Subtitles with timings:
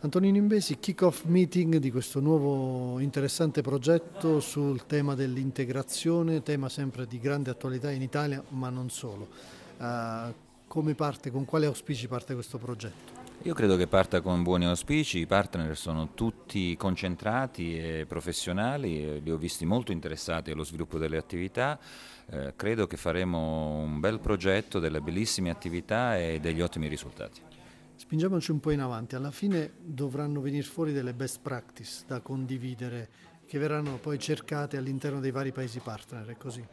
[0.00, 7.18] Antonino Imbesi, kick-off meeting di questo nuovo interessante progetto sul tema dell'integrazione, tema sempre di
[7.18, 9.26] grande attualità in Italia, ma non solo.
[9.76, 10.32] Uh,
[10.68, 13.26] come parte, con quali auspici parte questo progetto?
[13.42, 19.30] Io credo che parta con buoni auspici, i partner sono tutti concentrati e professionali, li
[19.32, 21.76] ho visti molto interessati allo sviluppo delle attività,
[22.30, 27.57] eh, credo che faremo un bel progetto, delle bellissime attività e degli ottimi risultati.
[27.98, 33.08] Spingiamoci un po' in avanti, alla fine dovranno venire fuori delle best practice da condividere
[33.44, 36.64] che verranno poi cercate all'interno dei vari paesi partner, è così?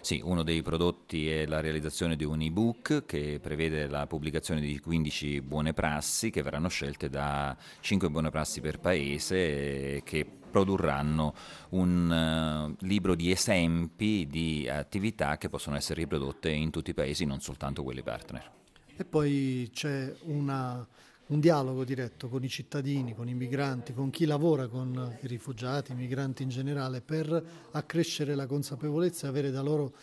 [0.00, 4.80] Sì, uno dei prodotti è la realizzazione di un ebook che prevede la pubblicazione di
[4.80, 11.34] 15 buone prassi che verranno scelte da 5 buone prassi per paese che produrranno
[11.70, 17.26] un uh, libro di esempi di attività che possono essere riprodotte in tutti i paesi,
[17.26, 18.59] non soltanto quelli partner.
[19.00, 20.86] E poi c'è una,
[21.28, 25.92] un dialogo diretto con i cittadini, con i migranti, con chi lavora con i rifugiati,
[25.92, 29.94] i migranti in generale, per accrescere la consapevolezza e avere da loro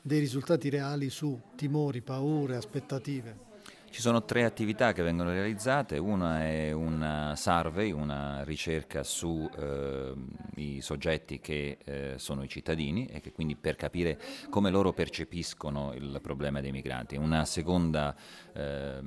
[0.00, 3.53] dei risultati reali su timori, paure, aspettative.
[3.94, 10.80] Ci sono tre attività che vengono realizzate, una è una survey, una ricerca sui eh,
[10.80, 16.18] soggetti che eh, sono i cittadini e che quindi per capire come loro percepiscono il
[16.20, 17.14] problema dei migranti.
[17.14, 18.16] Una seconda
[18.52, 19.00] eh,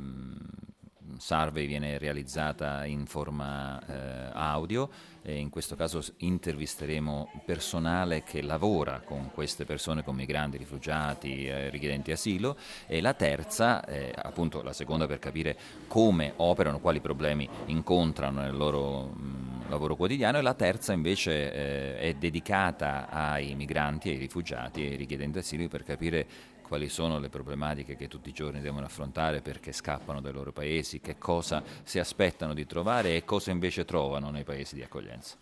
[1.17, 4.89] survey viene realizzata in forma eh, audio
[5.22, 11.69] e in questo caso intervisteremo personale che lavora con queste persone, con migranti, rifugiati, eh,
[11.69, 17.47] richiedenti asilo e la terza, eh, appunto la seconda per capire come operano, quali problemi
[17.66, 24.09] incontrano nel loro mh, lavoro quotidiano e la terza invece eh, è dedicata ai migranti,
[24.09, 26.25] ai rifugiati e ai richiedenti asilo per capire
[26.68, 31.00] quali sono le problematiche che tutti i giorni devono affrontare perché scappano dai loro paesi,
[31.00, 35.38] che cosa si aspettano di trovare e cosa invece trovano nei paesi di accoglienza.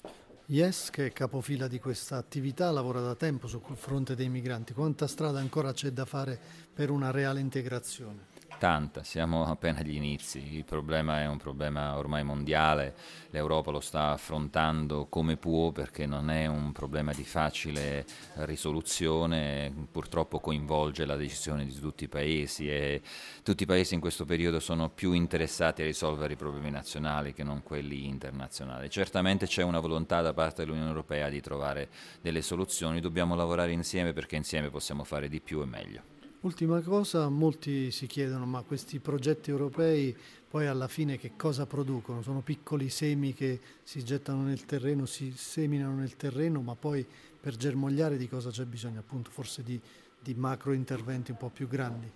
[0.47, 4.73] Yes, che è capofila di questa attività, lavora da tempo sul fronte dei migranti.
[4.73, 6.39] Quanta strada ancora c'è da fare
[6.71, 8.33] per una reale integrazione?
[8.57, 12.95] Tanta, siamo appena agli inizi, il problema è un problema ormai mondiale,
[13.31, 18.05] l'Europa lo sta affrontando come può perché non è un problema di facile
[18.35, 23.01] risoluzione, purtroppo coinvolge la decisione di tutti i paesi e
[23.43, 27.43] tutti i paesi in questo periodo sono più interessati a risolvere i problemi nazionali che
[27.43, 28.89] non quelli internazionali.
[28.89, 31.89] Certamente c'è una volontà da parte dell'Unione Europea di trovare
[32.21, 36.14] delle soluzioni, dobbiamo lavorare insieme perché insieme possiamo fare di più e meglio.
[36.45, 40.15] Ultima cosa, molti si chiedono ma questi progetti europei
[40.47, 42.21] poi alla fine che cosa producono?
[42.21, 47.03] Sono piccoli semi che si gettano nel terreno, si seminano nel terreno, ma poi
[47.41, 48.99] per germogliare di cosa c'è bisogno?
[48.99, 49.81] Appunto forse di,
[50.19, 52.07] di macro interventi un po' più grandi.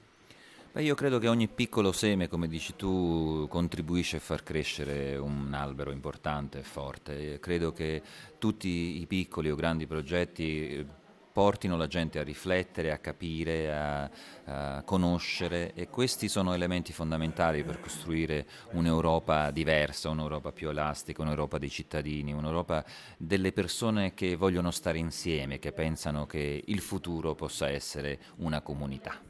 [0.73, 5.51] Beh, io credo che ogni piccolo seme, come dici tu, contribuisce a far crescere un
[5.55, 7.39] albero importante e forte.
[7.39, 8.03] Credo che
[8.37, 10.85] tutti i piccoli o grandi progetti
[11.39, 14.09] portino la gente a riflettere, a capire, a,
[14.43, 21.57] a, conoscere e questi sono elementi fondamentali per costruire un'Europa diversa, un'Europa più elastica, un'Europa
[21.57, 22.83] dei cittadini, un'Europa
[23.15, 29.28] delle persone che vogliono stare insieme, che pensano che il futuro possa essere una comunità.